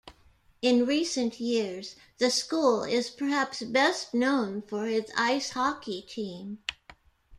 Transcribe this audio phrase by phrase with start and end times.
[0.63, 6.57] In recent years, the school is perhaps best known for its Ice Hockey team.